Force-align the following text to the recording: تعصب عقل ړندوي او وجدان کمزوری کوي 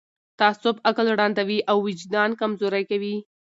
تعصب 0.39 0.75
عقل 0.89 1.07
ړندوي 1.19 1.59
او 1.69 1.77
وجدان 1.87 2.29
کمزوری 2.41 2.83
کوي 2.89 3.15